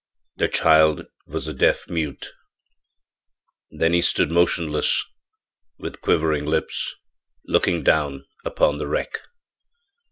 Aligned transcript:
The 0.37 0.47
child 0.47 1.05
was 1.27 1.47
a 1.47 1.53
deaf 1.53 1.87
mute. 1.87 2.33
Then 3.69 3.93
he 3.93 4.01
stood 4.01 4.31
motionless, 4.31 5.05
with 5.77 6.01
quivering 6.01 6.45
lips, 6.47 6.95
looking 7.45 7.83
down 7.83 8.25
upon 8.43 8.79
the 8.79 8.87
wreck. 8.87 9.19